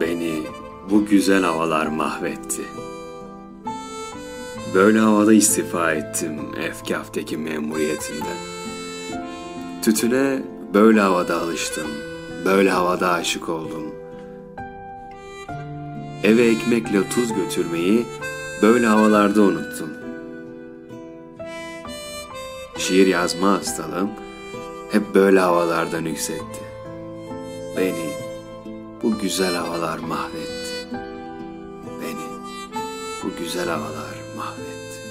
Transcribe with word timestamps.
Beni 0.00 0.42
bu 0.90 1.06
güzel 1.06 1.42
havalar 1.42 1.86
mahvetti. 1.86 2.62
Böyle 4.74 4.98
havada 4.98 5.32
istifa 5.32 5.92
ettim 5.92 6.40
Efkaf'taki 6.62 7.36
memuriyetimden. 7.36 8.36
Tütüne 9.82 10.42
böyle 10.74 11.00
havada 11.00 11.40
alıştım, 11.40 11.86
böyle 12.44 12.70
havada 12.70 13.12
aşık 13.12 13.48
oldum. 13.48 13.94
Eve 16.24 16.46
ekmekle 16.46 17.08
tuz 17.08 17.34
götürmeyi 17.34 18.06
böyle 18.62 18.86
havalarda 18.86 19.42
unuttum. 19.42 19.90
Şiir 22.78 23.06
yazma 23.06 23.52
hastalığım 23.52 24.10
hep 24.92 25.14
böyle 25.14 25.40
havalardan 25.40 26.04
yükseltti. 26.04 26.60
Beni 27.76 28.25
güzel 29.26 29.54
havalar 29.54 29.98
mahvetti. 29.98 30.86
Beni 32.00 32.26
bu 33.22 33.38
güzel 33.38 33.68
havalar 33.68 34.16
mahvetti. 34.36 35.05